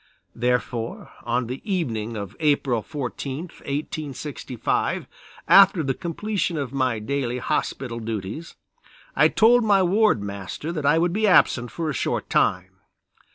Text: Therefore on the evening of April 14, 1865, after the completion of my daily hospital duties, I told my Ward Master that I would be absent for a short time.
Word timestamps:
Therefore 0.33 1.11
on 1.25 1.45
the 1.45 1.61
evening 1.63 2.17
of 2.17 2.35
April 2.39 2.81
14, 2.81 3.43
1865, 3.49 5.05
after 5.47 5.83
the 5.83 5.93
completion 5.93 6.57
of 6.57 6.73
my 6.73 6.97
daily 6.97 7.37
hospital 7.37 7.99
duties, 7.99 8.55
I 9.15 9.27
told 9.27 9.63
my 9.63 9.83
Ward 9.83 10.23
Master 10.23 10.71
that 10.71 10.87
I 10.87 10.97
would 10.97 11.13
be 11.13 11.27
absent 11.27 11.69
for 11.69 11.87
a 11.87 11.93
short 11.93 12.31
time. 12.31 12.77